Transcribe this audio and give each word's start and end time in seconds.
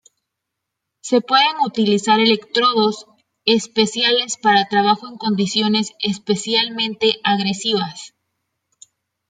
Se 1.01 1.21
pueden 1.21 1.57
utilizar 1.63 2.19
electrodos 2.19 3.05
especiales 3.45 4.35
para 4.41 4.67
trabajo 4.67 5.07
en 5.07 5.17
condiciones 5.17 5.91
especialmente 5.99 7.17
agresivas. 7.23 8.15